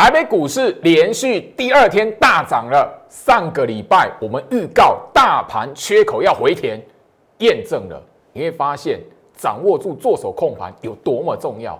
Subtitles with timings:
[0.00, 2.88] 台北股市连续第二天大涨了。
[3.08, 6.80] 上个礼拜我们预告大盘缺口要回填，
[7.38, 8.00] 验证了。
[8.32, 9.00] 你会发现
[9.36, 11.76] 掌握住做手控盘有多么重要。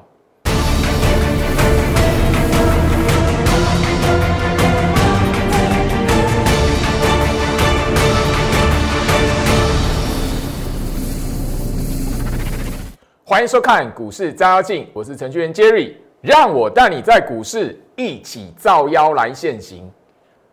[13.22, 19.90] 欢迎收看股市照妖镜，我是程序员 Jerry，让我带你在股市一起造妖来现行。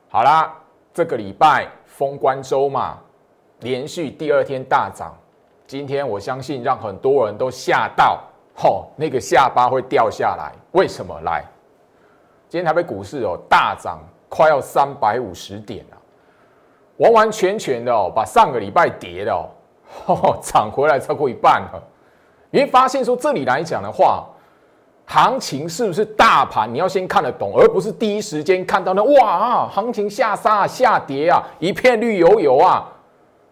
[0.09, 0.53] 好啦，
[0.93, 2.97] 这个礼拜封关周嘛，
[3.61, 5.15] 连续第二天大涨，
[5.65, 8.21] 今天我相信让很多人都吓到，
[8.55, 10.51] 吼，那个下巴会掉下来。
[10.73, 11.19] 为什么？
[11.21, 11.43] 来，
[12.47, 15.97] 今天台北股市哦大涨，快要三百五十点了，
[16.97, 19.33] 完完全全的哦把上个礼拜跌的
[20.05, 21.83] 哦，涨回来超过一半了。
[22.51, 24.25] 你会发现说，这里来讲的话，
[25.07, 26.73] 行情是不是大盘？
[26.73, 32.91] 你要先看得懂，而不是第一时间看到那哇啊，行情下杀下跌啊，一片绿油油啊。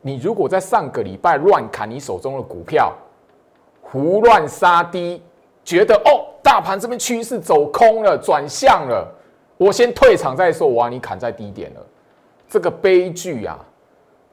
[0.02, 2.92] 你如果在上个礼拜乱砍你手中的股票，
[3.82, 5.22] 胡乱杀低，
[5.64, 9.08] 觉得哦，大盘这边趋势走空了，转向了，
[9.58, 10.67] 我先退场再说。
[10.67, 11.82] 我让，你砍在低点了，
[12.50, 13.58] 这个悲剧啊！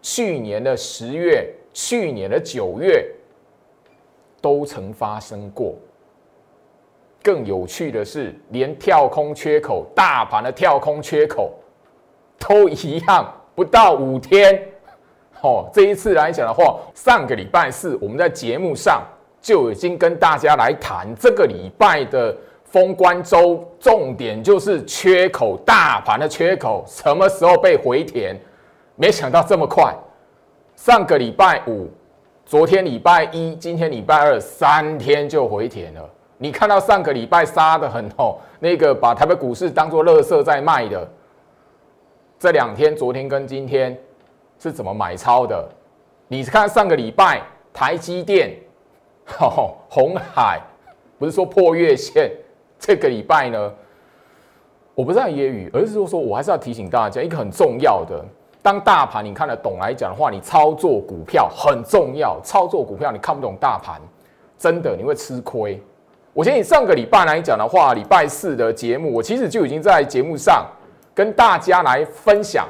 [0.03, 3.07] 去年的十月，去年的九月。
[4.43, 5.75] 都曾发生过。
[7.23, 11.53] 更有趣的是，连跳空缺口、大盘的跳空缺口
[12.39, 14.61] 都一样，不到五天。
[15.43, 19.03] 哦，这一次来讲的话，上个礼拜四我们在节目上
[19.41, 28.39] 就已经跟大家来谈这个礼拜的封关周，重点就是缺口，大盘的缺口什么时候被回填？
[28.97, 29.95] 没想到这么快，
[30.77, 31.89] 上个礼拜五。
[32.45, 36.11] 昨天礼拜一，今天礼拜二，三天就回填了。
[36.43, 41.07] 你看到上个礼拜杀的很哦，那个把台北股市当做垃圾在卖的，
[42.39, 43.95] 这两天，昨天跟今天
[44.59, 45.69] 是怎么买超的？
[46.29, 47.43] 你看上个礼拜
[47.75, 48.57] 台积电、
[49.91, 50.59] 红海，
[51.19, 52.33] 不是说破月线，
[52.79, 53.71] 这个礼拜呢，
[54.95, 58.25] 我不是在揶揄，而是说说我还是要提醒大家一个很重要的。
[58.63, 62.41] 当大盘你看得懂来讲的话，你操作股票很重要。
[62.43, 64.01] 操作股票你看不懂大盘，
[64.57, 65.79] 真的你会吃亏。
[66.33, 70.65] 我先以上个礼拜来讲的话，礼拜四的节目，我其实就已经在节目上
[71.13, 72.69] 跟大家来分享，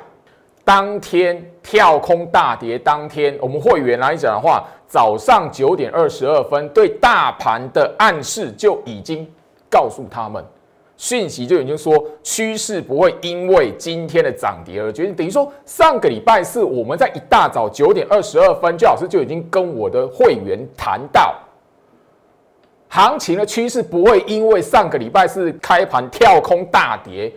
[0.65, 9.29] 当天跳空大跌当天，我们会员来讲的话，早上九点二十二分对大盘的暗示就已经
[9.69, 10.43] 告诉他们。
[10.97, 21.35] 讯息就已经说趋势不会因为今天的涨跌而决定，等于说上个礼拜四我们在一大早九点二十二分，周老师就已经跟我的会员谈到，
[22.91, 27.33] 行情的趋势不会因为上个礼拜四开盘跳空大跌。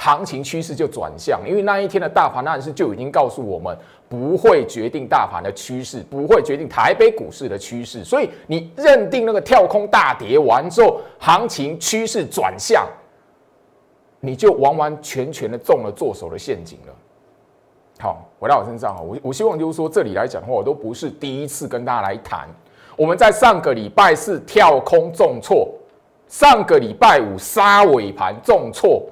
[0.00, 3.76] 行情趋势就转向，因为那一天的大盘暗示就已经告诉我们，
[4.08, 8.04] 不会决定大盘的趋势，不会决定台北股市的趋势。
[8.04, 12.86] 所以你认定那个跳空大跌完之后，行情趋势转向，
[14.20, 16.94] 你就完完全全的中了做手的陷阱了。
[17.98, 22.48] 好，回到我身上啊，我我希望就是说，这里来讲的话，我都不是第一次跟大家来谈。
[22.98, 25.72] 我们在上个礼拜四跳空重挫，
[26.26, 29.06] 上个礼拜五杀尾盘重挫。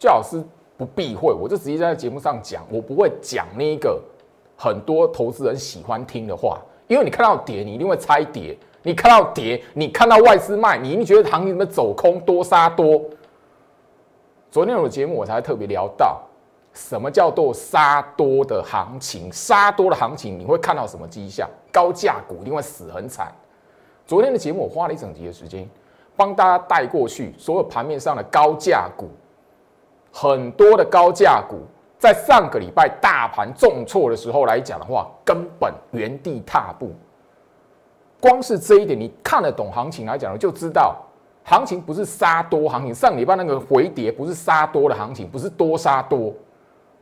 [0.00, 0.42] 最好是
[0.76, 4.02] 不避讳，我就直接在节目上讲，我不会讲那个
[4.56, 13.00] 很多投资人喜欢听的话，因为你看到跌，你一定会猜跌；你看到跌，你看到外资卖，你一定觉得行情怎么走空，多杀多。
[14.50, 16.20] 昨天有节目我才特别聊到，
[16.72, 19.30] 什么叫做杀多的行情？
[19.32, 21.48] 杀多的行情你会看到什么迹象？
[21.72, 23.32] 高价股一定会死很惨。
[24.06, 25.68] 昨天的节目我花了一整集的时间，
[26.16, 29.08] 帮大家带过去所有盘面上的高价股。
[30.12, 31.58] 很多的高价股
[31.96, 36.92] 在上个礼拜大盘重挫的时候来讲的话，根本原地踏步。
[38.20, 40.96] 光是这一点，你看得懂行情来讲，就知道
[41.44, 42.94] 行情不是杀多行情。
[42.94, 46.34] 上礼拜那个回跌不是杀多的行情，不是多杀多，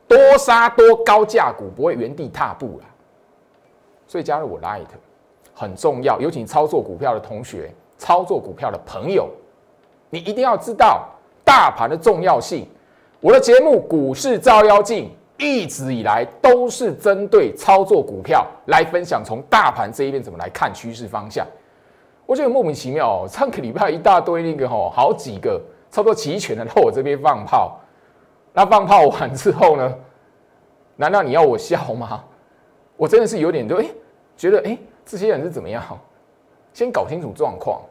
[0.09, 2.85] 多杀多高价股不会原地踏步了。
[4.07, 4.87] 所以加入我 Light
[5.53, 9.29] 很重要，尤其操作股票的同学、操作股票的朋友，
[10.09, 11.07] 你一定要知道
[11.45, 12.67] 大盘的重要性。
[13.21, 15.05] 我的节目《股市照妖镜》
[15.37, 21.45] 一直以来都是针对操作股票来分享，从大盘这一边怎么来看趋势方向。
[22.25, 25.61] 我觉得莫名其妙哦，上个礼拜一大堆那个吼，好几个
[25.91, 27.79] 差不多齐全的到我这边放炮。
[28.53, 29.95] 那放炮完之后呢？
[30.95, 32.23] 难道你要我笑吗？
[32.97, 33.85] 我真的是有点就哎，
[34.35, 35.83] 觉得哎，这些人是怎么样？
[36.73, 37.81] 先搞清楚状况。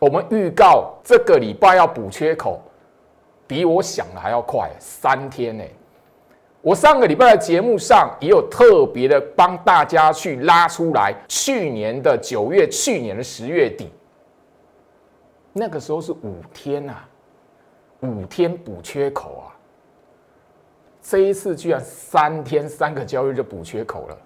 [0.00, 2.60] 我们预告这个礼拜要补缺口。
[3.46, 5.62] 比我想的还要快，三天呢。
[6.62, 13.92] 我上个礼拜的节目上也有特别的帮大家去拉出来，去年的九月，去年的十月底，
[15.52, 17.06] 那个时候是五天啊，
[18.04, 19.50] 五天补缺口啊。
[21.06, 24.16] 这一次居然三天三个交易就补缺口了，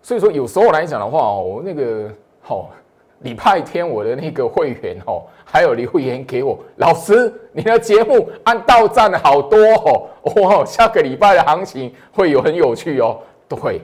[0.00, 2.08] 所以说有时候来讲的话哦，那个
[2.46, 2.68] 哦，
[3.22, 10.08] 礼拜天我的那个会员哦，还有留言给我，老师你的节目按到站的好多哦，
[10.42, 13.18] 哇，下个礼拜的行情会有很有趣哦。
[13.48, 13.82] 对，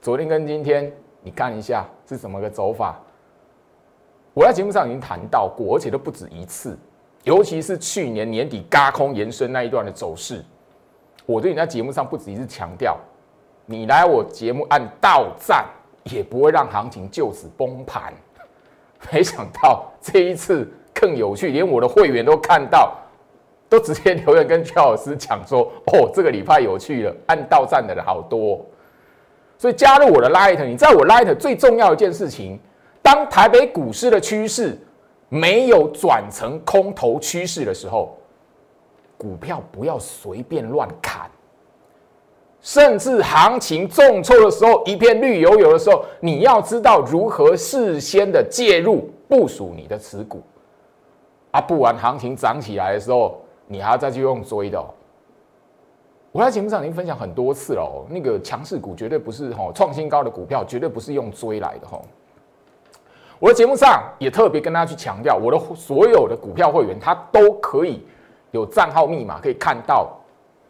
[0.00, 2.98] 昨天跟今天你看一下是怎么个走法，
[4.32, 6.78] 我在节目上已经谈到过，而且都不止一次，
[7.24, 10.44] 尤其是去年年底嘎空延伸那一段的走势。
[11.24, 12.98] 我对你在节目上不止一次强调，
[13.64, 15.64] 你来我节目按到站，
[16.04, 18.12] 也不会让行情就此崩盘。
[19.12, 22.96] 没想到这一次更有趣，连我的会员都看到，
[23.68, 28.64] 都直接留言跟邱老师讲说：“哦，这个礼拜有趣了，按到站的人好多。”
[29.58, 32.58] 所以加入我的 Light，你知道我 Light 最重要一件事情，
[33.00, 34.76] 当台北股市的趋势
[35.32, 38.14] 没有转成空头趋势的时候。
[39.16, 41.30] 股票不要随便乱砍，
[42.60, 50.42] 甚至行情重挫的时候，一片绿油油的时候，你要知道如何事先的介入部署你的持股，
[51.52, 54.84] 啊，不然行情涨起来的时候，你还要再去用追的。
[56.32, 62.02] 我在节目上已经分享很多次了哦，那个强势股绝对不是哈创新高的股票，绝对不是用追来的哈。
[63.42, 68.00] 我的节目上也特别跟大家去强调，我的所有的股票会员他都可以。
[68.52, 70.16] 有账号密码可以看到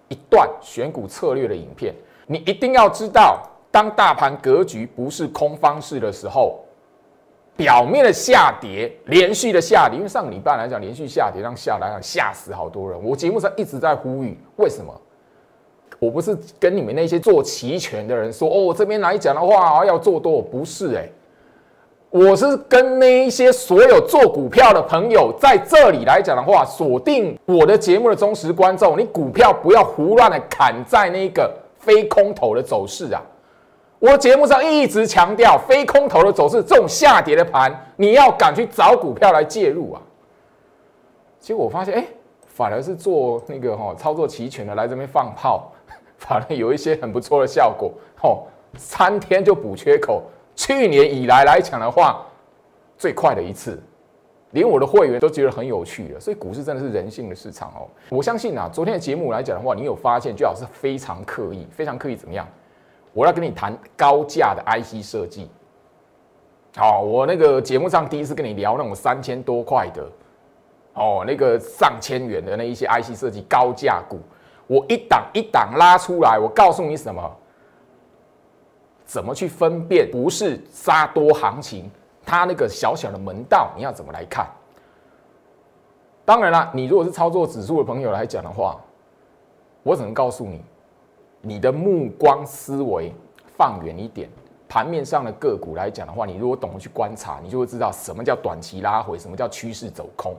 [0.09, 1.95] 一段选股策略的影片。
[2.27, 6.61] 你一定要知道，当大盘格局不是空方式的时候，
[7.59, 12.99] 表面的下跌，连续的下跌，因为上个礼拜来讲连续下跌，让下来讲吓死好多人。
[13.05, 14.99] 我节目上一直在呼吁，为什么？
[15.99, 21.07] 我不是跟你们那些做期权的人说，哦，这边来讲的话要做多，不是哎。
[22.13, 33.23] 我是跟那一些所有做股票的朋友在这里来讲的话，锁定我的节目的忠实观众，你股票不要胡乱的砍在那个非空头的走势啊！
[33.99, 40.03] 我节目上一直强调，非空头的走势，这种下跌的盘，你要敢去找股票来介入啊！
[41.41, 42.05] 结果我发现，哎，
[42.47, 45.73] 反而是做那个哈操作齐全的来这边放炮，
[46.19, 50.23] 反而有一些很不错的效果，吼，三天就补缺口。
[50.55, 52.25] 去年以来来讲的话，
[52.99, 53.83] 最快的一次，
[54.51, 56.21] 连我的会员都觉得很有趣了。
[56.21, 57.89] 所以股市真的是人性的市场哦。
[58.11, 62.47] 我相信啊，昨天的节目来讲的话，你有发现，最好是非常刻意，非常刻意怎么样？
[63.13, 65.51] 我要跟你谈高价的 IC 设计。
[66.77, 70.03] 好，我那个节目上第一次跟你聊那种三千多块的，
[70.95, 74.19] 哦，那个上千元的那一些 IC 设计高价股，
[74.67, 77.37] 我一档一档拉出来，我告诉你什么？
[79.13, 81.91] 怎么去分辨不是杀多行情？
[82.25, 84.49] 它那个小小的门道，你要怎么来看？
[86.25, 88.81] 当然了，你如果是操作指数的朋友来讲的话，
[89.83, 90.63] 我只能告诉你，
[91.43, 93.13] 你的目光思维
[93.55, 94.31] 放远一点。
[94.67, 100.35] 盘面上的个股来讲的话，你如果懂得去观察，你就会知道什么叫短期拉回，什么叫趋势走空，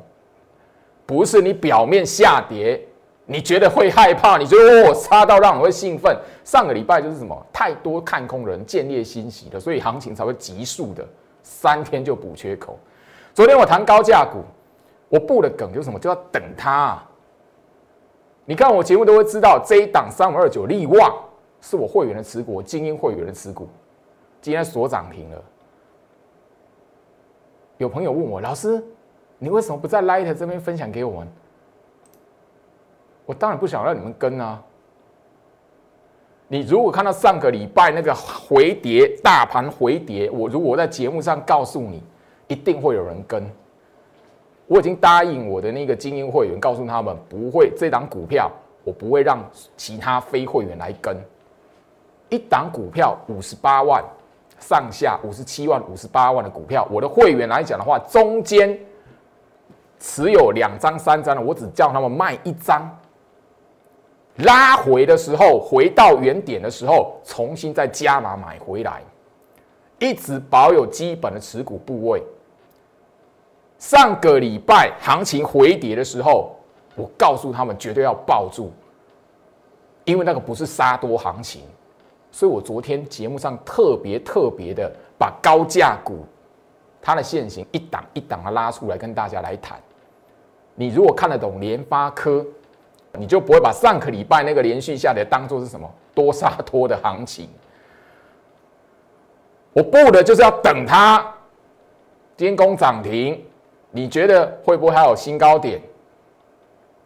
[1.06, 2.84] 不是你表面下跌。
[3.25, 4.38] 你觉得会害怕？
[4.38, 6.18] 你觉得我杀到让你会兴奋？
[6.44, 7.45] 上个礼拜就是什么？
[7.54, 11.07] 太多看空人见猎欣喜的，所以行情才会急速的
[11.42, 12.78] 三天就补缺口。
[13.33, 14.44] 昨天我谈高价股，
[15.07, 15.97] 我布的梗就是什么？
[15.97, 17.02] 就要等它。
[18.45, 21.16] 你看我节目都会知道，这一档三五二九利旺
[21.62, 23.69] 是我会员的持股，精英会员的持股，
[24.42, 25.42] 今天锁涨停了。
[27.78, 28.83] 有朋友问我，老师，
[29.40, 31.28] 你为什么不在 Light 这边分享给我们？
[33.25, 34.61] 我当然不想让你们跟啊！
[36.49, 42.03] 你如果看到上个礼拜那个回跌，大盘回跌，我如果在节目上告诉你，
[42.47, 43.49] 一定会有人跟。
[44.68, 48.51] 我已经答应我的那个精英会员，告诉他们不会这档股票，
[48.83, 49.44] 我不会让
[49.77, 51.15] 其他非会员来跟。
[52.30, 54.03] 一档股票五十八万
[54.59, 58.77] 上下，五十七万、五十八万的股票，我的会员来讲的话，中间
[59.99, 62.89] 持有两张、三张的，我只叫他们卖一张。
[64.37, 69.02] 拉回的时候，回到原点的时候，重新再加码买回来，
[69.99, 72.23] 一直保有基本的持股部位。
[73.78, 76.56] 上个礼拜行情回跌的时候，
[76.95, 78.71] 我告诉他们绝对要抱住，
[80.06, 81.61] 因为那个不是杀多行情，
[82.31, 86.25] 所以我昨天节目上特别特别的把高价股
[87.02, 89.78] 它的现形一档一档的拉出来跟大家来谈。
[90.75, 92.44] 你如果看得懂联发科，
[93.20, 97.48] 你就不会把上个礼拜那个连续下跌当做是什么多杀多的行情。
[99.72, 101.26] 我布的就是要等它
[102.36, 103.44] 天攻涨停，
[103.92, 105.82] 你觉得会不会还有新高点？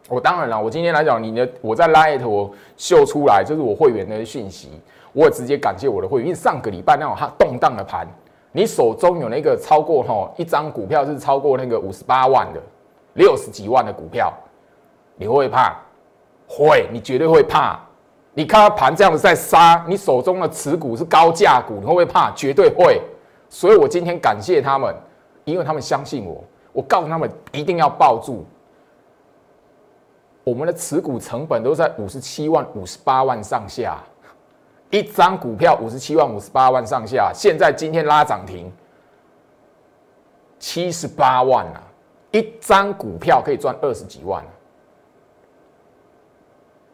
[0.09, 4.69] 我当然了，我今天来讲，你的我在 Light 我秀出来，就是我会员的讯息，
[5.11, 8.07] 我也直接感谢我的会员，因为上个礼拜那种它动荡的盘，
[8.53, 12.61] 你手中有那个超过哈一张股票是超过那个五十八万的。
[13.13, 14.31] 六十几万的股票，
[15.15, 15.75] 你会不会怕？
[16.47, 17.79] 会，你绝对会怕。
[18.33, 22.31] 你看到盘这样子在杀，你手中的持股是高价股，你会不会怕？
[22.31, 23.01] 绝对会。
[23.49, 24.95] 所以我今天感谢他们，
[25.43, 26.43] 因为他们相信我。
[26.71, 28.45] 我告诉他们一定要抱住。
[30.43, 33.97] 我们的持股成本都在五十七万、五十八万上下，
[34.91, 37.31] 一张股票五十七万、五十八万上下。
[37.33, 38.71] 现在今天拉涨停，
[40.59, 41.81] 七十八万啊！
[42.31, 44.43] 一张股票可以赚二十几万。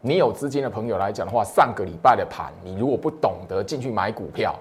[0.05, 4.53] 你有资金的朋友来讲的话，上个礼拜的盘，你如果不懂得进去买股票，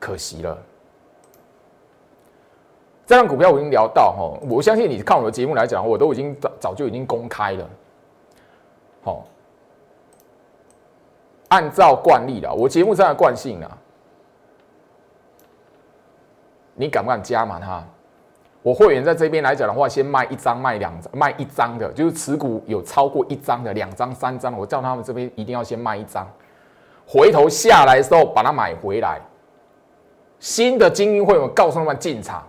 [0.00, 0.58] 可惜了。
[3.06, 7.70] 这张股票我已经聊到哈，我相信你看我的节目来讲，我都已经早早就已经公开了。
[9.04, 9.24] 好，
[11.46, 13.78] 按照惯例了，我节目上的惯性啊，
[16.74, 17.86] 你敢不敢加满它？
[18.66, 26.28] 我会员在这边来讲的话，先卖一张、卖两张、卖一张的，就是持股有超过一张的、两张、三张，我叫他们这边一定要先卖一张，
[27.06, 29.20] 回头下来的时候把它买回来。
[30.40, 32.42] 新的精英会员告诉他们进场，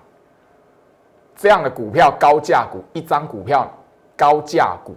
[1.35, 3.71] 这样的股票高价股，一张股票
[4.15, 4.95] 高价股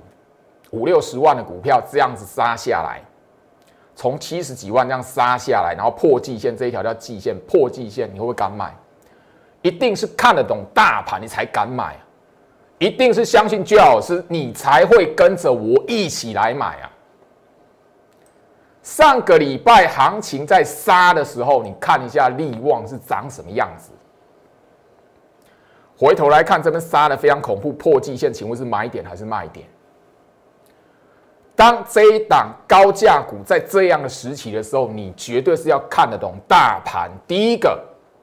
[0.70, 3.02] 五六十万的股票这样子杀下来，
[3.94, 8.74] 从七十几万这样杀下来，然后破季线这一条叫季线，破季线你会不会敢买？
[9.62, 12.00] 一定是看得懂大盘，你才敢买啊！
[12.78, 16.90] 一定是相信居老师，你才会跟着我一起来买啊！
[18.82, 23.90] 上个礼拜行情在杀的时候，你看一下利旺是长什么样子。
[25.94, 29.68] 回头来看，这边杀的非常恐怖，破季线，请问是买点还是卖点？
[31.54, 37.10] 当这一档高价股在这样的时期的时候，你绝对是要看得懂大盘。
[37.26, 37.78] 第一个。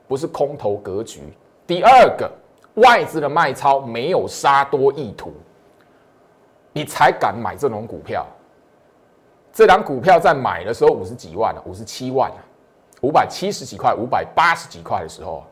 [0.07, 1.21] 不是空头格局。
[1.65, 2.31] 第二个，
[2.75, 5.33] 外资的卖超没有杀多意图，
[6.71, 8.25] 你才敢买这种股票。
[9.51, 12.31] 这档股票在买的时候五十几万五十七万
[13.01, 15.43] 五百七十几块，五百八十几块的时候，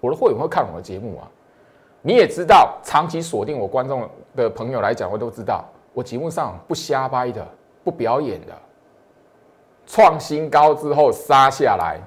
[0.00, 1.28] 我的会员会看我的节目啊。
[2.02, 5.64] 你也知道，长期锁定我观众的朋友来讲，我都知道，
[5.94, 7.46] 我节目上不瞎掰的，
[7.82, 8.52] 不表演的。
[9.86, 11.98] 创新高之后杀下来。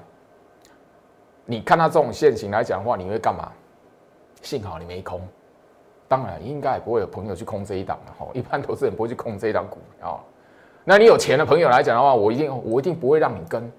[1.46, 3.50] 你看到这种现形来讲的话，你会干嘛？
[4.42, 5.20] 幸好你没空，
[6.06, 8.30] 当然应该也不会有朋友去空这一档的哈。
[8.34, 10.22] 一般投资人不会去空这一档股票。
[10.84, 13.72] 那你有钱的朋友来讲的话，我一定我一定不会让你跟。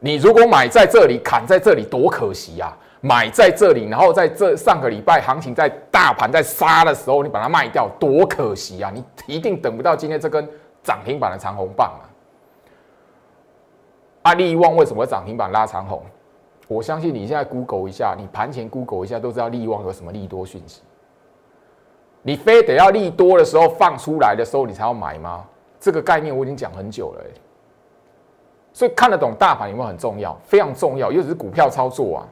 [0.00, 2.76] 你如果买在这里，砍在这里，多可惜呀！
[3.00, 8.90] 买在这里，然后在这上个礼拜行情在大盘在杀的时候，你把它卖掉，多可惜呀！
[8.92, 10.48] 你一定等不到今天这根
[10.82, 12.09] 涨停板的长红棒啊！
[14.30, 16.00] 阿利旺为什么涨停板拉长红？
[16.68, 20.82] 我相信你现在 Google 一下，你盘前 Google 一下，都知道利旺有什么利多讯息。
[22.22, 25.44] 你非得要利多的时候放出来的时候，你才要买吗？
[25.80, 27.24] 这个概念我已经讲很久了。
[28.72, 30.38] 所以看得懂大盘有没有很重要？
[30.44, 32.28] 非常重要，尤其是股票操作啊。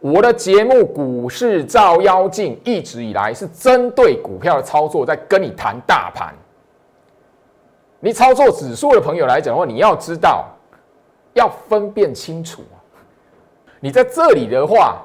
[0.00, 6.34] 我的节目《股市照妖镜》一直以来是针对股票的操作，在跟你谈大盘。
[8.00, 10.48] 你操作指数的朋友来讲的话，你要知道。
[11.34, 12.62] 要分辨清楚！
[13.80, 15.02] 你在这里的话，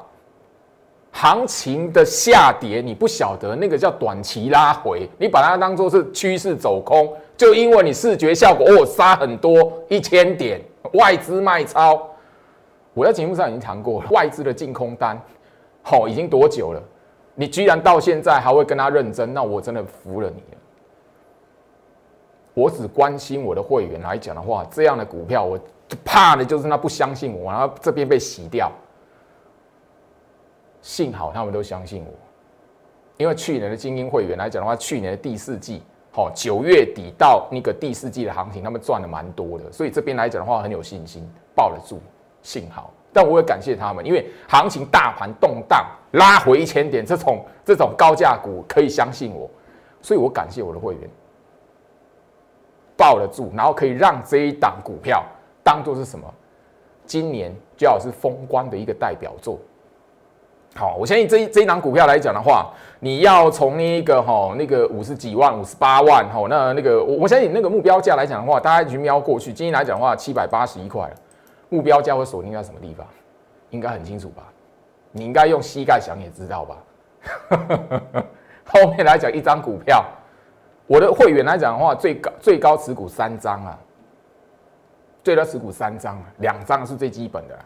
[1.12, 10.62] 行情的下跌你不晓得，那个叫短期拉回，你把它当做是趋势走空，就因为你视觉效果哦，杀很多一千点，
[10.93, 12.07] 外资卖超。
[12.93, 15.19] 我在节目上已经谈过了，外资的净空单，
[15.81, 16.84] 好，已经多久了？
[17.34, 20.57] 你居然到现在还会跟他认真，那我真的服了你了。
[22.53, 25.60] 我只关心我的会员来讲的话，这样的股票我。
[26.03, 28.72] 怕的就是他不相信我，然后这边被洗掉。
[30.82, 32.13] 幸好他们都相信我，
[33.17, 42.00] 因为去年的精英会员来讲的话，去年的第四季，好九月底到那个第四季的行情，他们赚的蛮多的，所以这边来讲的话很有信心，抱得住。
[42.41, 49.50] 幸好，但我也感谢他们，因为行情大盘动荡，拉回一千点，这种这种高价股可以相信我，
[50.01, 51.10] 所以我感谢我的会员，
[52.96, 55.25] 抱得住，然后可以让这一档股票。
[55.67, 56.25] 当做是什么？
[57.05, 59.59] 今年就要是封关的一个代表作。
[60.74, 62.71] 好，我相信这一这一档股票来讲的话，
[63.01, 71.12] 你要从那个哈那个五十几万、五十八万哈，那那个我我相信那个目标价来讲的话，大家去瞄过去，今天来讲的话，七百八十一块，
[71.67, 73.05] 目标价会锁定在什么地方？
[73.71, 74.43] 应该很清楚吧？
[75.12, 76.77] 你应该用膝盖想也知道吧？
[78.65, 80.05] 后面来讲一张股票，
[80.86, 83.77] 我的会员来讲的话，最高最高持股三张啊，
[85.27, 87.60] 最多持股三张，两张是最基本的。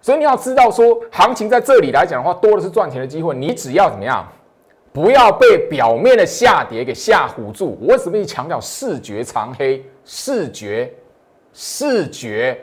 [0.00, 3.36] 所以你要知道，说行情在这里来讲的话，多的是赚钱的机会。
[3.36, 4.26] 你只要怎么样，
[4.94, 7.76] 不要被表面的下跌给吓唬住。
[7.82, 9.84] 我为什么强调视觉长黑？
[10.06, 10.90] 视觉，
[11.52, 12.58] 视觉，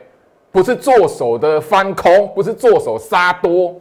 [0.50, 3.76] 不是做手的翻空，不是做手杀多。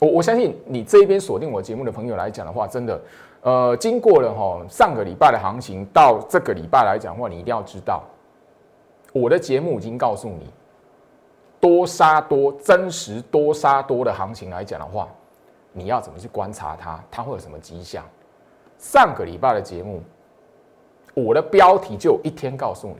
[0.00, 3.00] 我我相信你这边锁定我节目的朋友来讲的话，真的，
[3.42, 8.02] 呃，经过了哈上个礼拜的行情到这个礼拜来讲的话，你一定要知道，
[9.12, 10.50] 我的节目已经告诉你。
[11.60, 15.08] 多杀多，真实多杀多的行情来讲的话，
[15.72, 17.02] 你要怎么去观察它？
[17.10, 18.04] 它会有什么迹象？
[18.78, 20.00] 上个礼拜的节目，
[21.14, 22.96] 我的标题就一天告诉你，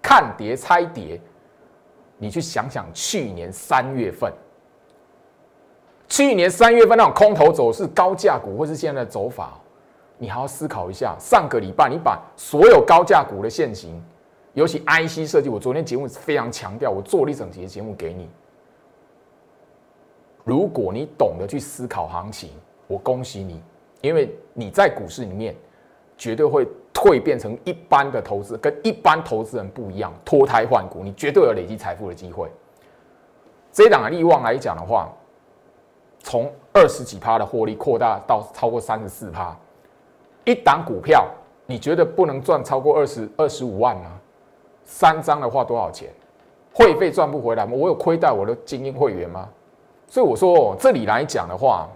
[0.00, 1.20] 看跌猜跌。
[2.16, 4.32] 你去想想去年三月份，
[6.08, 9.58] 去年三月份那种空头走势、高价股，或是现在的走法，
[10.18, 11.16] 你还要思考一下。
[11.18, 14.02] 上个礼拜你把所有高价股的现形。
[14.54, 18.26] 尤其 IC 设计，我昨天节目非常强调，我做了一整节节目给你。
[20.44, 22.50] 如果你懂得去思考行情，
[22.86, 23.62] 我恭喜你，
[24.00, 25.54] 因为你在股市里面
[26.16, 32.50] 绝对会蜕变成一般的投资，跟一般投资人不一样，脱胎换骨，你绝对有累积财富的机会。
[33.70, 35.12] 这一档的利旺来讲的话，
[36.20, 39.54] 从二十几趴的获利扩大到超过三十四趴，
[40.46, 41.28] 一档股票
[41.66, 44.18] 你觉得不能赚超过二十二十五万吗？
[44.84, 46.08] 三张的话多少钱？
[46.72, 47.72] 会费赚不回来吗？
[47.74, 49.48] 我有亏待我的精英会员吗？
[50.06, 51.88] 所以我说，这里来讲的话，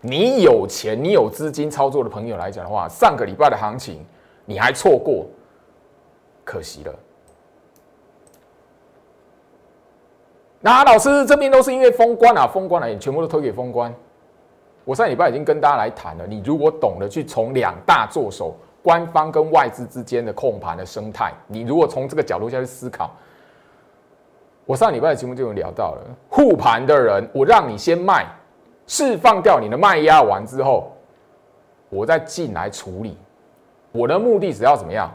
[0.00, 4.04] 你有钱、你有资金操作的朋友来讲的话，上个礼拜的行情
[4.44, 5.26] 你还错过，
[6.44, 6.94] 可惜了。
[10.58, 13.94] 那老师这边都是因为封关啊，封关了，全部都推给封关。
[14.84, 18.54] 我上礼拜已经跟大家来谈了，你如果懂得去从两大做手。
[18.82, 23.10] 官方跟外资之间的控盘的生态，你如果从这个角度下去思考，
[24.64, 28.26] 我上礼拜的节目就有聊到了护盘的人，我让你先卖，
[28.86, 30.90] 释放掉你的卖压完之后，
[31.90, 33.18] 我再进来处理。
[33.92, 35.12] 我的目的只要怎么样，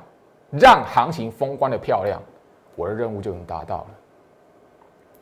[0.51, 2.21] 让行情封关的漂亮，
[2.75, 3.87] 我的任务就能达到了。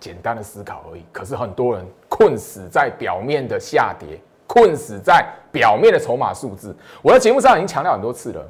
[0.01, 1.05] 简单的思考而已。
[1.13, 4.19] 可是很多人困死在表面的下跌。
[4.47, 8.45] 困死在表面的筹码数字，我在节目上已经强调很多次了。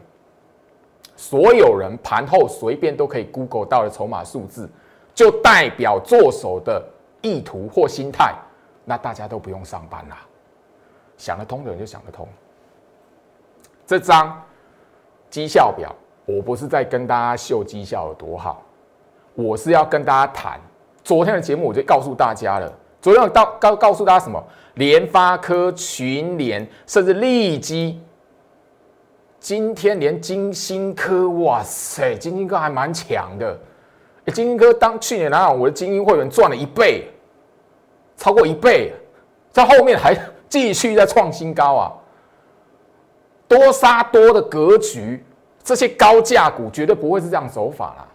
[1.15, 4.69] 所有人盘后随便都可以 Google 到的筹码数字，
[5.13, 6.83] 就代表做手的
[7.21, 8.33] 意图或心态。
[8.83, 10.17] 那大家都不用上班啦，
[11.17, 12.27] 想得通的人就想得通。
[13.85, 14.41] 这张
[15.29, 18.61] 绩效表，我不是在跟大家秀绩效有多好，
[19.35, 20.59] 我是要跟大家谈。
[21.03, 24.41] 昨天的节目我就告诉大家了，昨天告告告诉大家什么？
[24.75, 28.01] 联发科、群联，甚至利基，
[29.41, 33.59] 今天连金星科，哇塞，金星科还蛮强的。
[34.27, 37.09] 金星科当去年来讲，我的精英会员赚了一倍，
[38.15, 38.93] 超过一倍，
[39.51, 41.91] 在后面还继续在创新高啊！
[43.49, 45.21] 多杀多的格局，
[45.61, 48.07] 这些高价股绝对不会是这样走法啦。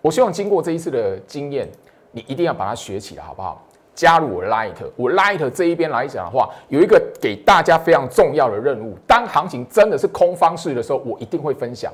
[0.00, 1.70] 我希望经过这一次的经验，
[2.10, 3.62] 你一定要把它学起来，好不好？
[3.92, 8.96] 加入我 Light，我 Light 这一边来讲的话，有一个给大家非常重要的任务。
[9.06, 11.92] 当行情真的是空方式的时候，我一定会分享。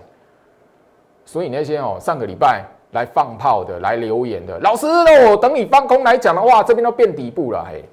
[1.24, 7.64] 所以那些哦，上个礼拜来放炮的、来留言的老师哦，等你放空来讲的话，这边都变底部了。
[7.64, 7.84] 嘿，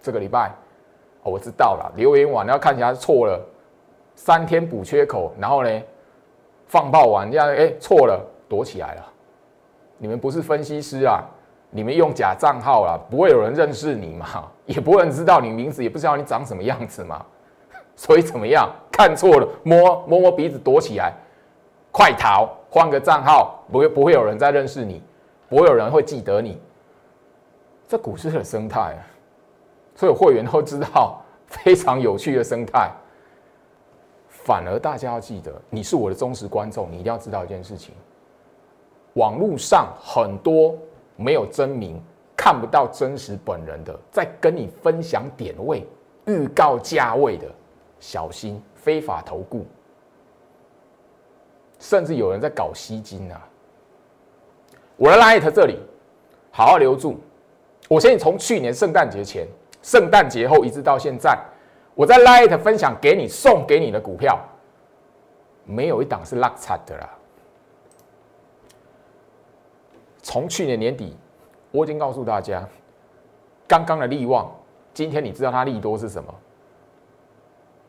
[0.00, 0.54] 这个礼拜
[1.24, 3.40] 哦，我知道了，留言完要看起来错了，
[4.14, 5.82] 三天补缺口，然后呢，
[6.68, 9.12] 放炮完这样，哎，错了，躲起来了。
[9.98, 11.22] 你们不是分析师啊？
[11.70, 14.26] 你们用假账号啊，不会有人认识你嘛？
[14.64, 17.22] 也不会人知道你名字，也不知道你长什么样子嘛？
[17.94, 18.70] 所以怎么样？
[18.90, 21.12] 看错了，摸摸摸鼻子躲起来，
[21.92, 25.02] 快逃，换个账号，不会不会有人再认识你，
[25.48, 26.58] 不会有人会记得你。
[27.86, 28.96] 这股市的生态，
[29.94, 32.90] 所有会员都知道 非常有趣的生态。
[34.28, 37.94] 反而大家要记得，你是我的忠实观众，你一定要知道一件事情：
[39.18, 40.74] 网络上很多。
[41.20, 42.00] 没有真名，
[42.36, 45.84] 看不到真实本人的，在跟你分享点位、
[46.26, 47.48] 预告价位的，
[47.98, 49.66] 小心非法投顾，
[51.80, 53.48] 甚至有人在搞吸金啊！
[54.96, 55.80] 我的 light 这里，
[56.52, 57.18] 好好留住。
[57.88, 59.44] 我相信从去年圣诞节前、
[59.82, 61.36] 圣诞节后一直到现在，
[61.96, 64.38] 我在 Light 分享给你、送给你的股票，
[65.64, 67.17] 没有一档是落惨的啦。
[70.28, 71.16] 从去年年底，
[71.70, 72.62] 我已经告诉大家，
[73.66, 74.54] 刚刚的利旺，
[74.92, 76.34] 今天你知道它利多是什么？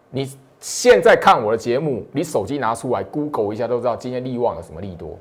[0.09, 5.19] 你现在看我的节目，你手机拿出来 Google 一下，都知道今天利旺有什么利多。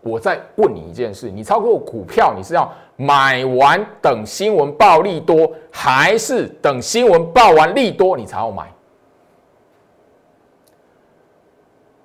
[0.00, 8.72] 我再问你一件事：你操作股票，你是要买完等新闻报利多，还是等新闻报完利多你才要买？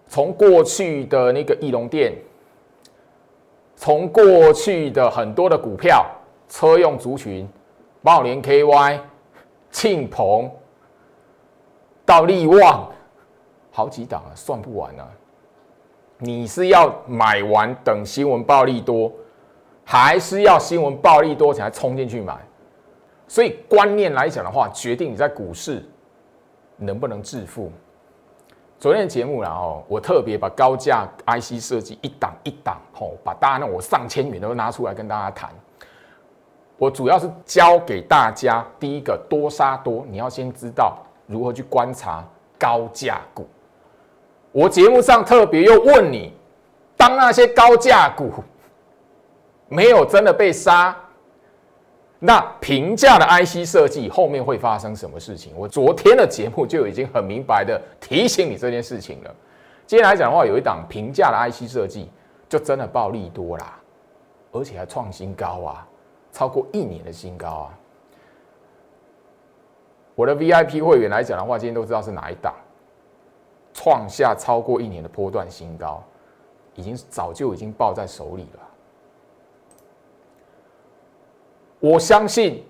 [0.08, 2.12] 从过去的那个翼龙店，
[3.84, 6.06] 从过去的很多的股票，
[6.48, 7.46] 车用族群，
[8.00, 8.98] 茂联 KY、
[9.72, 10.50] 庆鹏。
[12.06, 12.89] 到利旺，
[13.74, 15.06] 好几档啊，算不完啊！
[16.17, 19.12] 你是要买完等新闻暴利多，
[19.84, 22.38] 还是要新闻暴利多才冲进去买？
[23.28, 25.84] 所以观念来讲的话，决定你在股市
[26.78, 27.69] 能不能致富。
[28.84, 35.50] 昨天的节目然后我特别把高价 IC 设计一档一档吼，把大家那我上千元都拿出来跟大家谈。
[36.78, 40.98] 我主要是教给大家，第一个多杀多，你要先知道。
[41.28, 42.22] 如何去观察
[42.60, 43.48] 高价股？
[44.52, 46.34] 我节目上特别又问你，
[46.98, 48.34] 当那些高价股
[49.69, 50.93] 没有真的被杀，
[52.25, 55.51] 那平价的 IC 设计后面会发生什么事情？
[55.57, 59.36] 我昨天的节目就已经很明白的提醒你这件事情了。
[59.86, 62.09] 今天来讲的话，有一档平价的 IC 设计
[62.47, 63.77] 就真的暴利多啦，
[64.53, 65.86] 而且还创新高啊，
[66.31, 67.77] 超过一年的新高啊。
[70.15, 72.53] 我的 VIP 会员来讲的话，今天都知道是哪一档，
[73.73, 76.01] 创下超过一年的波段新高，
[76.75, 78.62] 已经早就已经抱在手里了。
[81.84, 82.63] 我相信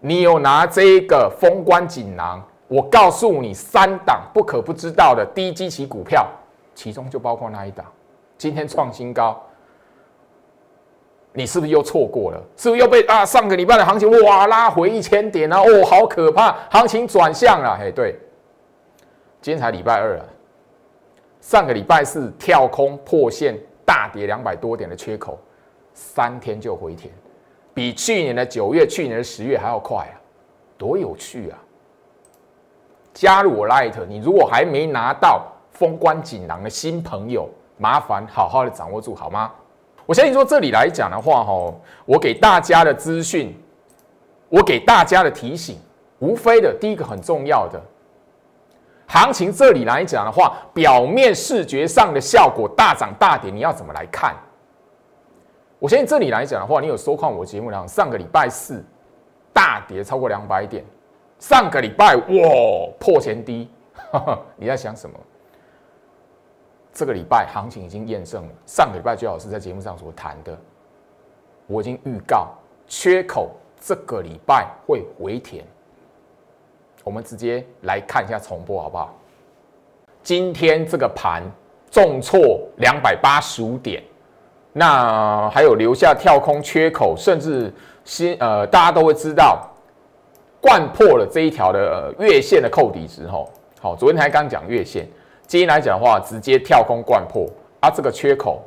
[0.00, 6.26] 你有拿这个封关锦囊，我告诉你三档不可不知道的低基期股票，
[6.74, 7.84] 其中就包括那一档，
[8.38, 9.38] 今天创新高。
[11.34, 12.42] 你是不是又错过了？
[12.56, 13.22] 是不是又被啊？
[13.22, 15.60] 上个礼拜的行情哇拉回一千点啊！
[15.60, 17.76] 哦，好可怕，行情转向了。
[17.78, 18.18] 嘿，对，
[19.42, 20.24] 今天才礼拜二啊，
[21.42, 25.38] 上个礼拜四跳空破线大跌两百多点的缺口，
[25.92, 27.12] 三天就回填，
[27.74, 30.14] 比去年的九月、去年的十月还要快啊，
[30.78, 31.58] 多有趣啊！
[33.12, 39.50] 加入我 Light，你如果还没拿到封关锦囊的新朋友，麻烦好好的掌握住好吗？
[40.06, 41.74] 我相信说这里来讲的话，哈，
[42.06, 43.52] 我给大家的资讯，
[44.48, 45.78] 我给大家的提醒，
[46.20, 47.82] 无非的第一个很重要的，
[49.06, 54.36] 行情这里来讲的话，表面视觉上的效果大涨大跌，你要怎么来看？
[55.84, 58.82] 我相信这里来讲的话，你有收看我节目上上个礼拜四
[59.52, 60.82] 大跌超过两百点，
[61.38, 62.24] 上个礼拜哇
[62.98, 63.68] 破前低，
[64.56, 65.14] 你在想什么？
[66.90, 70.58] 这个礼拜行情已经验证了，上个礼拜最好是在节目上所谈的，
[71.66, 72.48] 我已经预告
[72.86, 75.66] 缺口这个礼拜会回填。
[77.02, 79.14] 我们直接来看一下重播好不好？
[80.22, 81.42] 今天这个盘
[81.90, 84.02] 重挫两百八十五点，
[84.76, 87.72] 那还有留下跳空缺口，甚至
[88.04, 89.66] 新呃大家都会知道，
[90.60, 93.48] 贯破了这一条的月线的扣底值吼。
[93.80, 95.08] 好，昨天才刚讲月线。
[95.46, 97.46] 今天来讲的话，直接跳空贯破
[97.80, 97.88] 啊！
[97.88, 98.62] 这个缺口，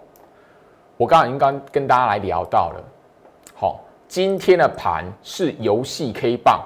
[0.95, 2.83] 我刚刚已经刚跟大家来聊到了。
[3.53, 6.63] 好，今天的盘是游戏 K 棒，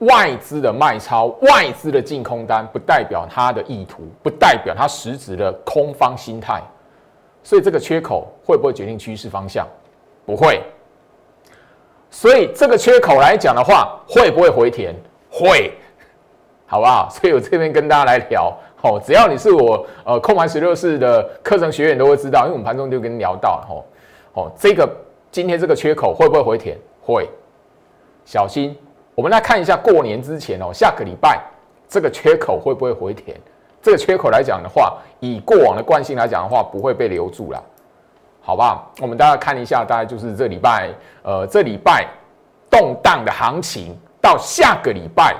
[0.00, 6.62] 外资的卖超、外资的净空单，不代表它的意图，不代表它实质的空方心态。
[7.46, 9.64] 所以这个缺口会不会决定趋势方向？
[10.24, 10.60] 不会。
[12.10, 14.92] 所以这个缺口来讲的话，会不会回填？
[15.30, 15.72] 会，
[16.66, 17.06] 好不好？
[17.14, 18.52] 所以我这边跟大家来聊。
[18.82, 23.84] 哦，只要你是我呃控盘十六式的课程学员都会知道，因为我们盘中就跟你聊到了吼，
[24.32, 24.88] 哦，这个
[25.30, 26.76] 今天这个缺口会不会回填？
[27.00, 27.30] 会，
[28.24, 28.76] 小心。
[29.14, 31.40] 我们来看一下过年之前哦，下个礼拜
[31.88, 33.36] 这个缺口会不会回填？
[33.86, 37.62] 这个缺口来讲的话，以过往的惯性来讲的话，不会被留住了，
[38.40, 38.84] 好吧？
[39.00, 40.90] 我们大家看一下，大概就是这礼拜
[41.22, 42.04] 呃这礼拜
[42.68, 45.36] 动荡的行情到下个礼拜。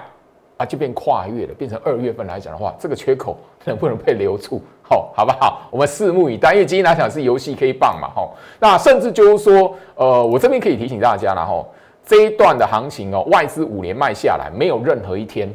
[0.59, 4.63] 啊，就变跨越了，变成二月份来讲的话，这个缺口能不能被留住？
[4.81, 5.61] 好，好不好？
[5.71, 6.55] 我们拭目以待。
[6.55, 8.27] 因为今天来讲是游戏 K 棒嘛，哈。
[8.59, 11.63] 那甚至就是说，呃，我这边可以提醒大家了，哈，
[12.07, 15.55] 这一段的行情哦，外资五年卖下来，没有任何一天，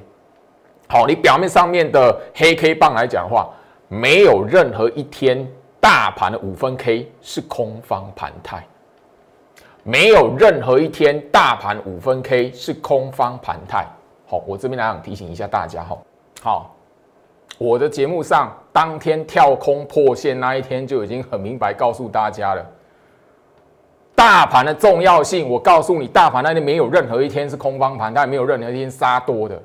[0.91, 3.47] 好，你表面上面的黑 K 棒来讲的话，
[3.87, 5.49] 没有任何一天
[5.79, 8.61] 大盘的五分 K 是空方盘态，
[9.83, 13.87] 没有任何一天大盘五分 K 是空方盘态。
[14.27, 15.97] 好，我这边来想提醒一下大家哈。
[16.41, 16.75] 好，
[17.57, 22.65] 我的节目上当天跳空破线那一天就已经很明白告诉大家了，
[24.13, 25.49] 大盘的重要性。
[25.49, 29.57] 我告诉你，大盘那天没有任何一天是空方盘，但没有任何一天杀多的。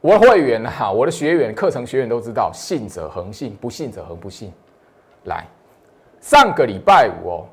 [0.00, 4.52] 我的会员哈，我的学员、课程学员都知道，信者恒信，不信者恒不信。
[5.24, 5.46] 来，
[6.20, 7.44] 上个礼拜五哦。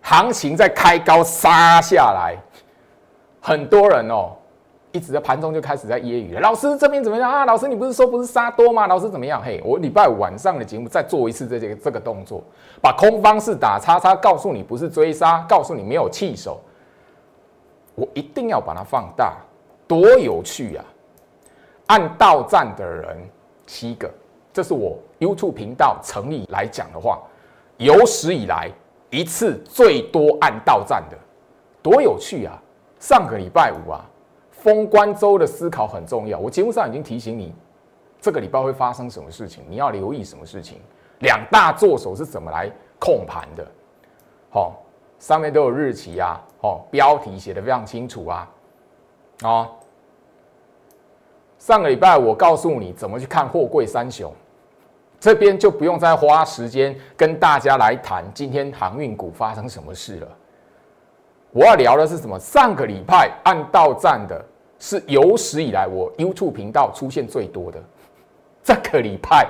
[0.00, 2.36] 行情在开高杀下来，
[3.40, 4.32] 很多人哦，
[4.90, 6.40] 一直在盘中就开始在揶揄。
[6.40, 7.44] 老师这边怎么样啊？
[7.44, 8.86] 老师你不是说不是杀多吗？
[8.88, 9.40] 老师怎么样？
[9.40, 12.42] 嘿，我礼拜五晚上的节目再做一次这个这个动作，
[12.80, 16.60] 把空方式打叉叉，告诉你不是追杀，告诉你没有气手，
[17.94, 19.36] 我一定要把它放大，
[19.86, 20.84] 多有趣啊！
[21.86, 23.16] 按到站的人
[23.66, 24.10] 七个，
[24.52, 27.20] 这是我 YouTube 频道成立来讲的话，
[27.78, 28.70] 有史以来。
[29.14, 31.18] 一次最多按到站的，
[31.82, 32.58] 多有趣啊！
[32.98, 34.02] 上个礼拜五啊，
[34.50, 36.38] 封关周的思考很重要。
[36.38, 37.54] 我节目上已经提醒你，
[38.22, 40.80] 这个礼拜会发生什么事情，你要留意什么事情。
[41.18, 43.66] 两大作手是怎么来控盘的？
[44.48, 44.80] 好，
[45.18, 48.50] 上面都有日期啊，哦，标题写的非常清楚啊，
[49.42, 49.68] 啊，
[51.62, 54.34] 上个礼拜我告诉你怎么去看货柜三雄。
[55.20, 60.28] 这边就不用再花时间跟大家来谈今天航运股发生什么事了。
[61.52, 62.36] 我要聊的是什么？
[62.36, 64.44] 上个礼拜按到站的
[64.80, 67.80] 是有史以来我 YouTube 频道出现最多的。
[68.64, 69.48] 这个礼拜，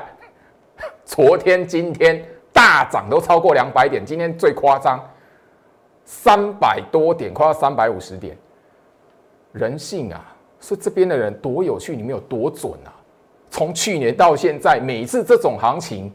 [1.07, 2.22] 昨天、今天
[2.53, 5.03] 大涨都超过两百点，今天最夸张，
[6.05, 8.37] 三百多点，快要三百五十点。
[9.53, 12.94] 人性啊，说这边的人多有趣，你们有多准啊？
[13.51, 16.11] 从去年到现在，每次这种行情，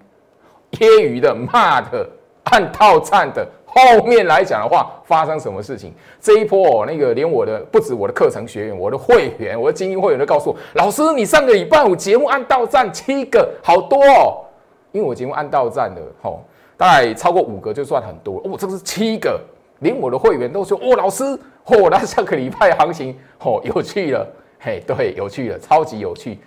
[0.71, 2.09] 揶揄的、骂的、
[2.45, 5.93] 按套站的，后面来讲的话，发生什么事情？
[6.19, 14.45] 这一波哦，那个连我的不止我的课程学员，我的会员，我的精英会员都告诉我，老师，你上个礼拜五节目按到站七个，好多哦。
[14.93, 16.41] 因为我节目按到站的，吼，
[16.75, 18.41] 大概超过五个就算很多。
[18.45, 19.39] 哦，这个是七个，
[19.79, 21.23] 连我的会员都说，哦，老师，
[21.65, 24.27] 哦， 那上个礼拜行情，哦， 有趣了，
[24.59, 26.39] 嘿，对，有趣了，超级有趣。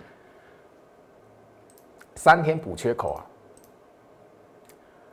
[2.15, 3.25] 三天补缺口啊！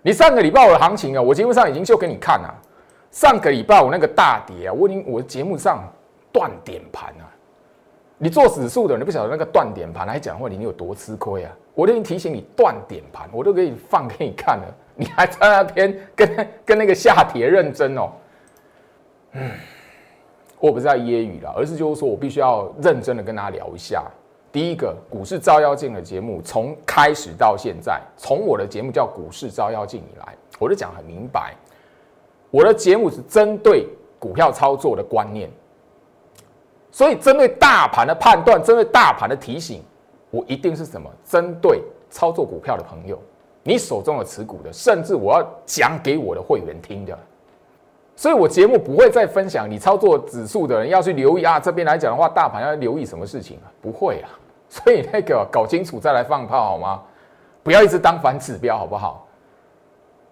[0.01, 2.53] 你上个礼拜我的行情啊，我节目上已经就给你看了。
[3.11, 5.83] 上个礼拜我那个大跌啊，我已经我节目上
[6.33, 7.23] 断点盘啊。
[8.17, 11.55] 你做指数的你不晓得那个断点盘来讲话，你有多吃亏啊！
[11.75, 18.11] 我都已经提醒你断点盘，我都给你放给你看了，你还在那边跟跟那个下铁认真哦。
[19.31, 19.51] 嗯，
[20.59, 24.03] 我不是在揶揄了，而是就是说我必须要认真的跟大家聊一下。
[24.51, 31.53] 第一个股市照妖镜的节目，从开始到现在，从我的节目叫股市照妖镜以来，我就讲很明白，
[32.49, 35.47] 我的节目是针对股票操作的观念，
[36.91, 39.83] 所以针对大盘的判断，针对大盘的提醒，
[40.31, 41.07] 我一定是什么？
[41.23, 43.21] 针对操作股票的朋友，
[43.67, 47.19] 你手中有持股的，甚至我要讲给我的会员听的，
[48.15, 53.67] 所以我节目不会再分享你操作指数的人要去留意啊，这边来讲的话，大盘要留意什么事情啊？
[53.81, 54.29] 不会啊。
[54.69, 57.03] 所以那个搞清楚再来放炮好吗？
[57.61, 59.27] 不要一直当反指标好不好？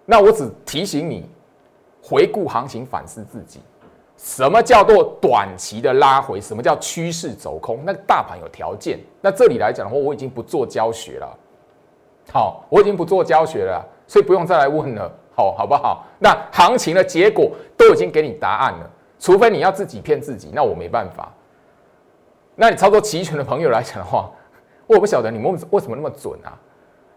[0.05, 1.29] 那我只提醒你，
[2.01, 3.59] 回顾行情，反思自己。
[4.15, 6.39] 什么叫做短期的拉回？
[6.39, 7.79] 什么叫趋势走空？
[7.85, 8.97] 那大盘有条件。
[9.19, 11.37] 那这里来讲的话，我已经不做教学了。
[12.31, 15.11] 好，我已经不做教学了，所以不用再来问了。
[15.35, 16.05] 好，好不好？
[16.19, 21.31] 那行情的结果都已经给你答案了，除非你要自己骗自己，那我没办法。
[22.55, 24.31] 那你操作齐全的朋友来讲的话，
[24.87, 26.57] 我不晓得你们为什么那么准啊？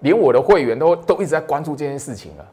[0.01, 2.47] 连我的会员都都一直在关注这件事情了。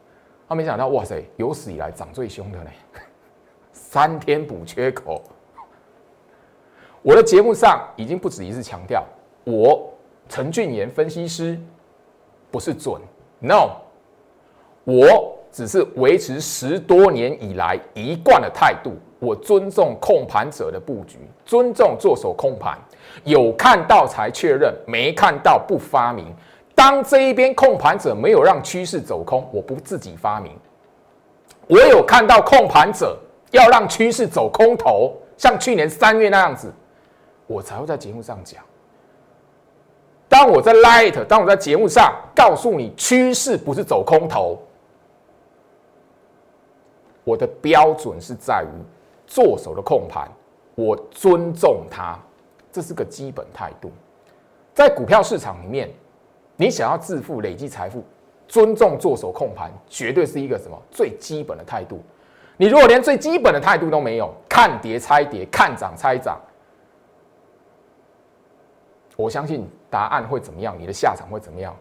[0.48, 2.70] 他没想到，哇塞，有史以来涨最凶的呢，
[3.72, 5.22] 三天补缺口。
[7.02, 9.04] 我的节目上已经不止一次强调，
[9.44, 9.92] 我
[10.28, 11.56] 陈俊言分析师
[12.50, 13.00] 不是准
[13.40, 13.70] ，no，
[14.84, 18.92] 我只是维持十多年以来一贯的态度。
[19.18, 22.78] 我尊重控盘者的布局，尊重做手控盘，
[23.24, 26.26] 有看到才确认，没看到不发明。
[26.74, 30.52] 当这一边控盘者没有让趋势走空，我不自己发明。
[31.66, 33.18] 我有看到控盘者
[33.52, 36.70] 要让趋势走空头，像去年三月那样子，
[37.46, 38.62] 我才会在节目上讲。
[40.36, 44.58] 当我在 Light，当我在节目上告诉你趋势不是走空头，
[47.24, 48.84] 我的标准是在于。
[49.28, 50.30] 做手的控盘，
[50.76, 52.16] 我尊重他，
[52.70, 53.90] 这是个基本态度。
[54.72, 55.90] 在股票市场里面，
[56.54, 58.04] 你想要致富、累积财富，
[58.46, 62.00] 尊重做手控盘，绝对是一个什么最基本的态度。
[62.56, 66.40] 你如果连最基本的态度都没有，看跌猜跌，看涨猜涨，
[69.16, 70.78] 我相信答案会怎么样？
[70.78, 71.74] 你的下场会怎么样？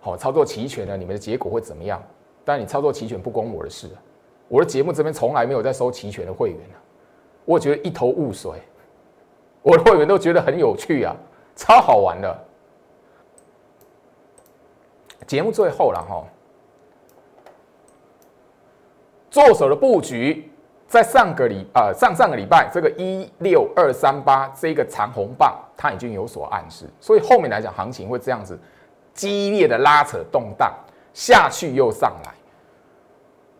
[0.00, 2.02] 好，操作齐全了，你们的结果会怎么样？
[2.44, 3.88] 但你操作齐全不关我的事，
[4.48, 6.58] 我的节目这边从来没有在收齐全的会员
[7.44, 8.60] 我觉得一头雾水，
[9.62, 11.16] 我的会员都觉得很有趣啊，
[11.54, 12.44] 超好玩的。
[15.26, 16.24] 节目最后了哈。
[19.30, 20.50] 做手的布局，
[20.86, 28.56] 在上个礼呃上上个礼拜，这个一六二三八这个长红棒，它已经有所暗示，所以后面来讲行情会这样子
[29.12, 30.72] 激烈的拉扯动荡
[31.12, 32.32] 下去又上来。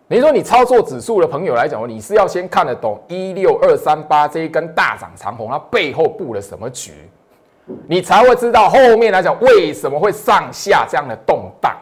[0.07, 6.93] 你说你操作指数的朋友来讲，你是要先看得懂一六二三八这一根大涨长红，它背后布了什么局，
[7.89, 11.77] 你才会知道后面来讲为什么会上下这样的动荡。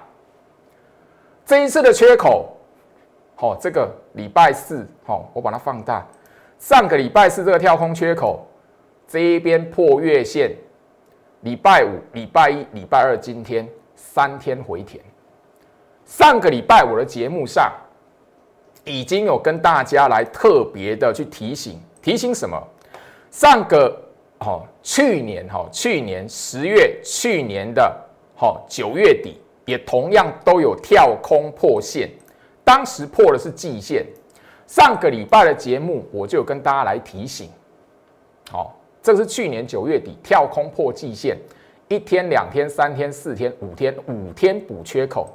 [1.45, 2.57] 这一次的缺口。
[3.35, 6.07] 好，这个礼拜四，好，我把它放大。
[6.59, 8.47] 上个礼拜四这个跳空缺口，
[9.11, 10.55] 这一边破月线，
[11.41, 15.03] 礼拜五、礼拜一、礼拜二，今天三天回填。
[16.05, 17.73] 上个礼拜我的节目上
[18.85, 22.57] 已经有跟大家来特别的去提醒，提醒什么？
[23.33, 24.01] 上个，
[24.39, 27.93] 好，去年，哈，去年十月，去年的，
[28.37, 32.09] 好，九月底也同样都有跳空破线。
[32.63, 34.07] 当时破的是季线，
[34.69, 37.51] 上个礼拜的节目我就跟大家来提醒，
[38.53, 41.39] 好，这是去年九月底跳空破季线，
[41.89, 45.29] 一天、两天、三天、四天、五天，五天补缺口。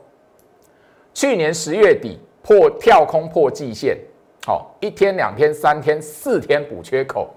[1.13, 3.97] 去年十月底破跳空破季线，
[4.45, 7.33] 好，一天、两天、三天、四天补缺口。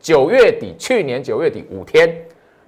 [0.00, 2.24] 九月底，去年九月底五天，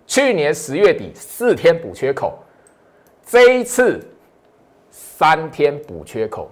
[0.07, 2.39] 去年十月底四天补缺口，
[3.25, 4.05] 这一次。
[4.93, 6.51] 三天补缺口，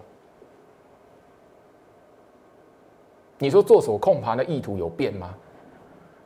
[3.39, 5.35] 你说做手控盘的意图有变吗？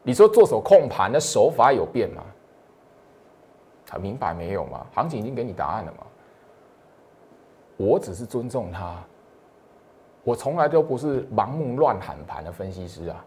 [0.02, 2.22] 你说做手控盘的手法有变吗？
[3.90, 4.86] 很明白没有吗？
[4.94, 5.98] 行情已经给你答案了吗？
[7.76, 9.02] 我只是尊重他，
[10.24, 13.24] 我从来都不是盲目乱喊盘的分析师啊！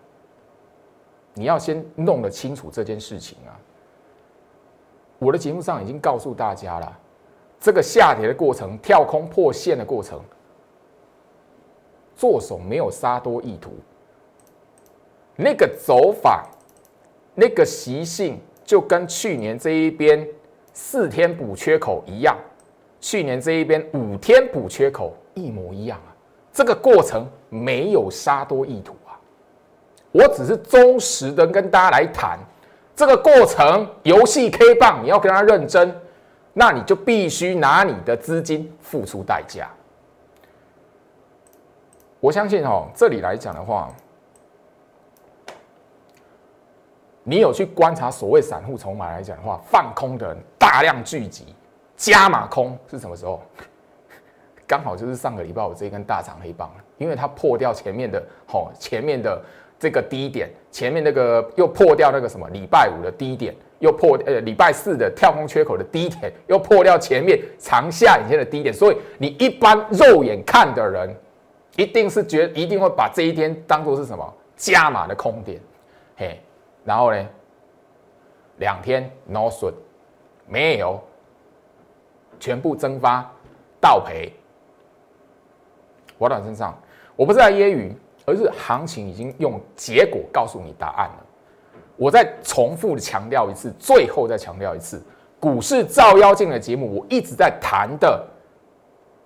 [1.34, 3.54] 你要先弄得清楚这件事情啊！
[5.20, 7.00] 我的节目上已经告诉大家了。
[7.60, 10.22] 这个下跌的过程，跳空破线的过程，
[12.16, 13.72] 做手没有杀多意图，
[15.36, 16.48] 那个走法，
[17.36, 20.28] 那个习性就跟去年这一边
[20.74, 22.36] 四天补缺口一样，
[23.00, 26.16] 去年这一边五天补缺口一模一样啊。
[26.52, 29.20] 这个过程没有杀多意图啊，
[30.12, 32.40] 我只是忠实的跟大家来谈
[32.96, 35.94] 这个过程，游戏 K 棒你要跟他认真。
[36.58, 39.70] 那你就必须拿你的资金付出代价。
[42.22, 43.94] 我相信哦，这里来讲的话，
[47.28, 51.54] 你有去观察所谓散户筹码来讲的话，放空的人大量聚集，
[51.98, 53.42] 加码空是什么时候？
[54.66, 59.42] 刚好就是上个礼拜我这一根大长黑棒因为它破掉前面的吼前面的
[59.78, 63.54] 这个低点，前面那个又破掉那个什么礼拜五的低点。
[63.80, 71.14] 又破呃礼拜四的跳空缺口的低点，又破掉前面长下影线的低点，所以你一般肉眼看的人，
[71.76, 75.60] 一定是觉一定会把这一天当做是什么加码的空点，
[76.16, 76.40] 嘿，
[76.86, 77.28] 然后呢，
[78.58, 79.74] 两天 no 损，
[80.48, 81.02] 没有，
[82.40, 83.30] 全部蒸发
[83.82, 84.32] 倒赔，
[86.18, 86.78] 我短身上，
[87.16, 87.92] 我不是在揶揄，
[88.26, 91.26] 而是行情已经用结果告诉你答案了。
[91.98, 95.02] 我再重复强调一次，最后再强调一次，
[95.40, 98.24] 股市照妖镜的节目，我一直在谈的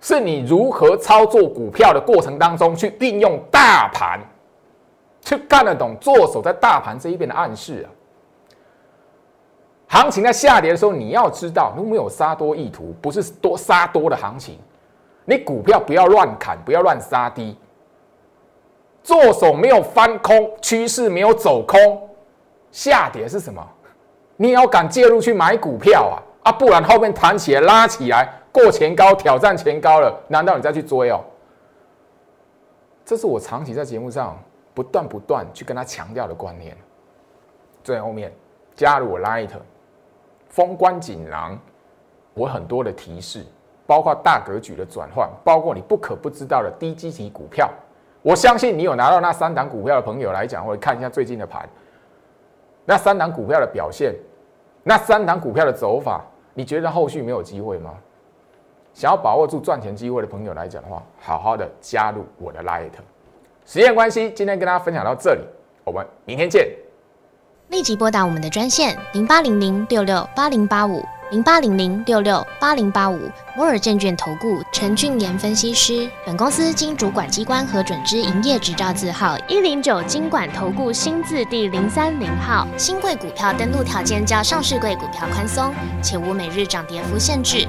[0.00, 4.18] 是你如何操作股票的过程当中，去运用大盘，
[5.22, 7.88] 去看得懂做手在大盘这一边的暗示啊。
[9.88, 14.58] 行情在下跌的时候，你要知道，如果没有杀多意图，不是多杀多的行情，
[15.24, 17.56] 你股票不要乱砍，不要乱杀低，
[19.02, 22.08] 做手没有翻空，趋势没有走空。
[22.70, 23.60] 下跌是什么？
[24.36, 26.52] 你要敢介入去买股票啊啊！
[26.52, 31.20] 不然后面弹起来拉起来过前高挑战前高了，难道你再去追哦？
[33.04, 34.38] 这是我长期在节目上
[34.80, 36.74] 不断不断去跟他强调的观念。
[37.84, 38.32] 最后面
[38.74, 39.50] 加入我 Light，
[40.48, 41.58] 封关锦囊，
[42.32, 43.44] 我很多的提示，
[43.86, 47.70] 包括大格局的转换，包括你不可不知道的低基期股票。
[48.22, 51.68] 我相信你有拿到那三档股票的朋友来讲，或者看一下最近的盘。
[52.86, 54.14] 那三档股票的表现，
[54.82, 56.24] 那三档股票的走法，
[56.54, 57.94] 你觉得后续没有机会吗？
[58.94, 62.92] 想要把握住赚钱机会的朋友来讲的话，好好的加入我的 Light。
[63.72, 65.42] 时间关系，今天跟大家分享到这里，
[65.84, 66.68] 我们明天见。
[67.68, 73.16] 立即拨打我们的专线零八零零六六八零八五零八零零六六八零八五
[73.56, 76.10] 摩尔证券投顾陈俊言分析师。
[76.26, 82.66] 本公司经主管机关核准之营业执照字号一零九金管投顾新字第零三零号。
[82.76, 87.68] 新贵股票登录条件较上市贵股票宽松，且无每日涨跌幅限制。